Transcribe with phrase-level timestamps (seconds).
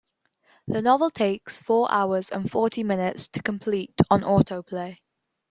[0.67, 4.99] The novel takes four hours and forty minutes to complete on auto play.